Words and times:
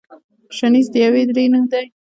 شنیز 0.57 0.87
د 0.93 0.95
یوې 1.05 1.23
درې 1.31 1.45
نوم 1.51 1.65
دی. 1.71 1.85